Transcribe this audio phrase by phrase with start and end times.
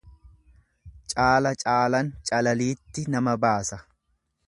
[1.11, 3.85] Caala caalan, calaliitti nama baasa.